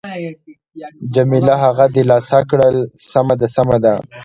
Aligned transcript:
جميله 1.13 1.55
هغه 1.63 1.85
دلاسا 1.97 2.39
کړل: 2.49 2.75
سمه 3.11 3.35
ده، 3.39 3.47
سمه 3.55 3.77
ده. 3.83 3.93